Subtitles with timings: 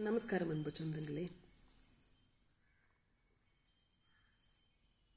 [0.00, 1.30] நமஸ்காரம் அன்பு சொந்தங்களே.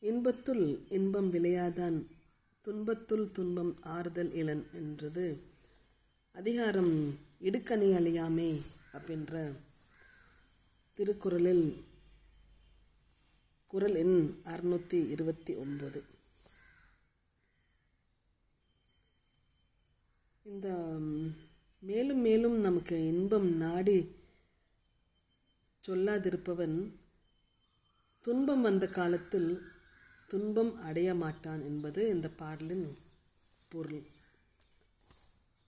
[0.00, 2.06] இன்பத்துள் இன்பம் விளையாதான்
[2.62, 5.26] துன்பத்துள் துன்பம் ஆறுதல் இளன் என்றது
[6.32, 9.52] அதிகாரம் இடுக்கணி அழியாமே அப்படின்ற
[10.94, 11.84] திருக்குறளில்
[13.66, 16.02] குறள் எண் அறுநூற்றி இருபத்தி ஒன்பது.
[20.42, 20.68] இந்த
[21.80, 24.22] மேலும் மேலும் நமக்கு இன்பம் நாடி
[25.88, 26.76] சொல்லாதிருப்பவன்
[28.24, 29.62] துன்பம் வந்த காலத்தில்
[30.26, 32.96] துன்பம் அடைய மாட்டான் என்பது இந்த பாடலின்
[33.68, 34.02] பொருள்.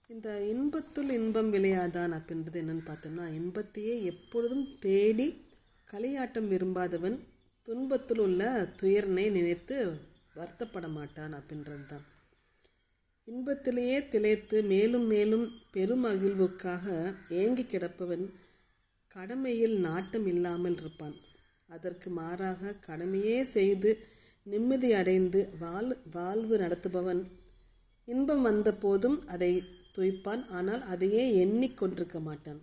[0.07, 5.27] இந்த இன்பத்துள் இன்பம் விளையாதான் அப்படின்றது என்னன்னு பார்த்தோம்னா இன்பத்தையே எப்பொழுதும் தேடி
[5.91, 7.19] களியாட்டம் விரும்பாதவன்
[7.63, 9.77] துன்பத்தில் உள்ள துயரனை நினைத்து
[10.35, 12.05] வருத்தப்பட மாட்டான் அப்படின்றது தான்.
[13.25, 16.85] இன்பத்திலேயே திளைத்து மேலும் மேலும் பெரும் மகிழ்வுக்காக
[17.29, 18.25] ஏங்கி கிடப்பவன்
[19.17, 21.13] கடமையில் நாட்டம் இல்லாமல் இருப்பான்.
[21.67, 23.97] அதற்கு மாறாக கடமையே செய்து
[24.43, 27.27] நிம்மதி அடைந்து வாழ் வாழ்வு நடத்துபவன்.
[28.05, 29.63] இன்பம் வந்த போதும் அதை
[29.95, 30.47] துய்ப்பான்.
[30.47, 32.61] ஆனால் அதையே எண்ணிக்கொண்டிருக்க மாட்டான்.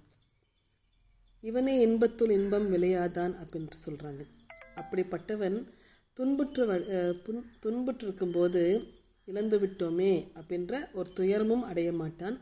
[1.41, 4.27] இவனே இன்பத்துள் இன்பம் விளையாதான் அப்படின்னு சொல்கிறாங்க
[4.75, 5.65] அப்படிப்பட்டவன்
[6.13, 8.85] துன்புற்று வ- புன்- துன்புற்றிருக்கும் போது
[9.25, 12.41] இழந்து விட்டோமே அப்படின்ற ஒரு துயரமும் அடைய மாட்டான்.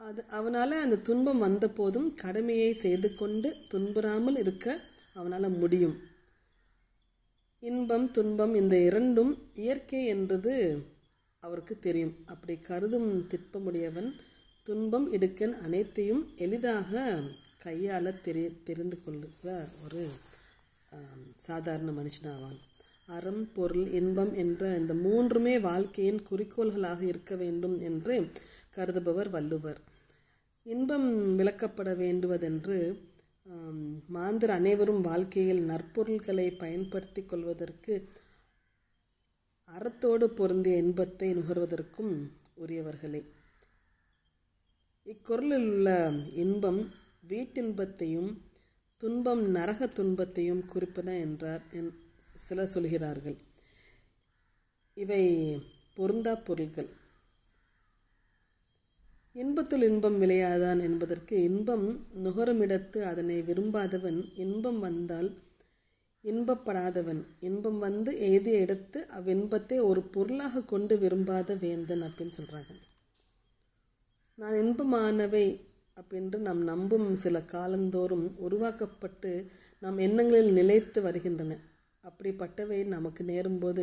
[0.00, 4.66] அது அவனால் அந்த துன்பம் வந்த போதும் கடமையை செய்து கொண்டு துன்புறாமல் இருக்க
[5.16, 5.96] அவனால் முடியும்.
[7.62, 10.54] இன்பம் துன்பம் இந்த இரண்டும் இயற்கை என்றது
[11.42, 12.14] அவருக்கு தெரியும்.
[12.32, 14.10] அப்படி கருதும் திட்பமுடையவன்
[14.66, 16.92] துன்பம் இடுக்கன் அனைத்தையும் எளிதாக
[17.64, 19.50] கையால் தெரி தெரிந்து கொள்ளுகிற
[19.84, 20.02] ஒரு
[21.48, 22.58] சாதாரண மனுஷனாவான்.
[23.16, 28.14] அறம் பொருள் இன்பம் என்ற இந்த மூன்றுமே வாழ்க்கையின் குறிக்கோள்களாக இருக்க வேண்டும் என்று
[28.76, 29.80] கருதுபவர் வள்ளுவர்.
[30.66, 31.08] இன்பம்
[31.38, 32.76] விளக்கப்பட வேண்டுவதென்று
[34.06, 37.94] மாந்தர் அனைவரும் வாழ்க்கையில் நற்பொருள்களை பயன்படுத்தி கொள்வதற்கு
[39.68, 42.14] அறத்தோடு பொருந்திய இன்பத்தை நுகர்வதற்கும்
[42.54, 43.20] உரியவர்களே.
[45.06, 45.88] இக்குரலில் உள்ள
[46.44, 46.80] இன்பம்
[47.28, 48.30] வீட்டின்பத்தையும்
[49.00, 51.90] துன்பம் நரக துன்பத்தையும் குறிப்பன என்றார் என்
[52.34, 53.36] சிலர் சொல்கிறார்கள்.
[54.94, 55.22] இவை
[55.94, 56.88] பொருந்தா பொருள்கள்.
[59.32, 65.30] இன்பத்துள் இன்பம் விளையாதான் என்பதற்கு இன்பம் நுகருமிடத்து அதனை விரும்பாதவன் இன்பம் வந்தால்
[66.24, 67.24] இன்பப்படாதவன்.
[67.40, 72.72] இன்பம் வந்து எய்திய எடுத்து அவ்வின்பத்தை ஒரு பொருளாக கொண்டு விரும்பாத வேந்தன் அப்படின்னு சொல்கிறாங்க
[74.36, 75.60] நான் இன்பமானவை
[75.96, 81.69] அப்படின்று நாம் நம்பும் சில காலந்தோறும் உருவாக்கப்பட்டு நம் எண்ணங்களில் நிலைத்து வருகின்றன.
[82.04, 83.82] அப்படிப்பட்டவை நமக்கு நேரும்போது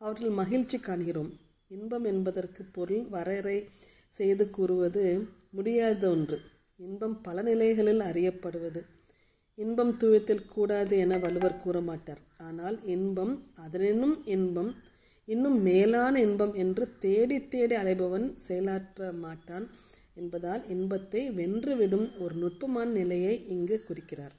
[0.00, 1.30] அவற்றில் மகிழ்ச்சி காண்கிறோம்.
[1.68, 3.58] இன்பம் என்பதற்கு பொருள் வரையறை
[4.08, 5.04] செய்து கூறுவது
[5.50, 6.38] முடியாத ஒன்று.
[6.76, 8.80] இன்பம் பல நிலைகளில் அறியப்படுவது.
[9.58, 12.22] இன்பம் தூயத்தில் கூடாது என வள்ளுவர் கூற மாட்டார்.
[12.38, 14.70] ஆனால் இன்பம் அதனினும் இன்பம்
[15.28, 19.66] இன்னும் மேலான இன்பம் என்று தேடி தேடி அலைபவன் செயலாற்ற மாட்டான்
[20.14, 24.34] என்பதால் இன்பத்தை வென்றுவிடும் ஒரு நுட்பமான நிலையை இங்கு குறிக்கிறார்.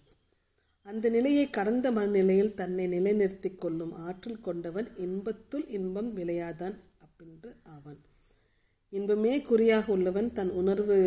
[0.85, 7.99] அந்த நிலையை கடந்த மனநிலையில் தன்னை நிலைநிறுத்தி கொள்ளும் ஆற்றல் கொண்டவன் இன்பத்துள் இன்பம் விளையாதான் அப்படின்று ஆவான்.
[8.89, 10.97] இன்பமே குறியாக உள்ளவன் தன் உணர்வு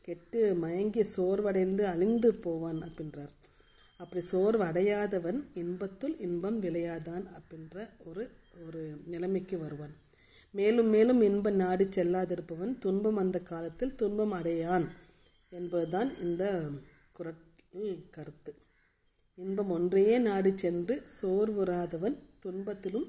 [0.00, 3.32] கெட்டு மயங்கி சோர்வடைந்து அழிந்து போவான் அப்படின்றார்
[3.96, 8.30] அப்படி சோர்வு அடையாதவன் இன்பத்துள் இன்பம் விளையாதான் அப்படின்ற ஒரு
[8.66, 9.94] ஒரு நிலைமைக்கு வருவான்.
[10.50, 14.86] மேலும் மேலும் இன்ப நாடி செல்லாதிருப்பவன் துன்பம் அந்த காலத்தில் துன்பம் அடையான்
[15.50, 16.44] என்பதுதான் இந்த
[17.12, 17.42] குரல்
[18.10, 18.52] கருத்து.
[19.38, 23.08] இன்பம் ஒன்றையே நாடி சென்று சோர்வுறாதவன் துன்பத்திலும்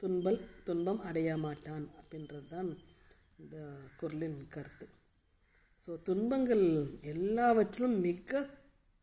[0.00, 2.68] துன்பல் துன்பம் அடைய மாட்டான் அப்படின்றது தான்
[3.38, 3.56] இந்த
[3.96, 4.86] குரலின் கருத்து.
[5.80, 6.64] ஸோ துன்பங்கள்
[7.02, 8.42] எல்லாவற்றிலும் மிக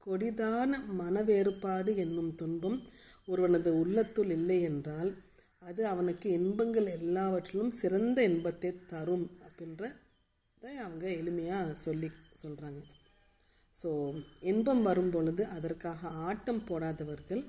[0.02, 2.78] கொடிதான மன வேறுபாடு என்னும் துன்பம்
[3.26, 5.12] ஒருவனது உள்ளத்துள் இல்லை என்றால்
[5.62, 9.92] அது அவனுக்கு இன்பங்கள் எல்லாவற்றிலும் சிறந்த இன்பத்தை தரும் அப்படின்றத
[10.62, 12.12] அவங்க எளிமையாக சொல்லி
[12.44, 12.82] சொல்கிறாங்க
[13.82, 13.90] ஸோ
[14.52, 17.44] இன்பம் வரும் பொழுது அதற்காக ஆட்டம் போடாதவர்கள்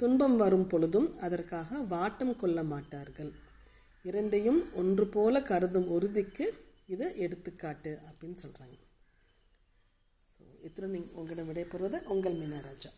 [0.00, 3.30] துன்பம் வரும் பொழுதும் அதற்காக வாட்டம் கொள்ள மாட்டார்கள்.
[4.04, 6.46] இரண்டையும் ஒன்று போல கருதும் உறுதிக்கு
[6.94, 8.76] இது எடுத்துக்காட்டு அப்படின்னு சொல்கிறாங்க
[10.32, 12.90] ஸோ இத்துடன் உங்களிடம் விடைபெறுவது உங்கள் மீனராஜா.